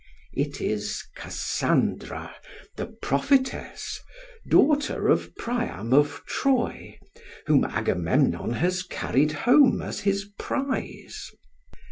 It 0.33 0.59
is 0.59 1.03
Cassandra, 1.15 2.33
the 2.75 2.87
prophetess, 2.87 3.99
daughter 4.49 5.07
of 5.09 5.35
Priam 5.35 5.93
of 5.93 6.23
Troy, 6.25 6.97
whom 7.45 7.63
Agamemnon 7.65 8.53
has 8.53 8.81
carried 8.81 9.31
home 9.45 9.79
as 9.79 9.99
his 9.99 10.25
prize. 10.39 11.29